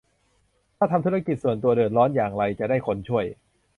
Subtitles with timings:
[0.77, 3.25] ถ้าทำธุรกิจส่วนตัวเดือดร้อนอย่างไรจะได้คนช่วย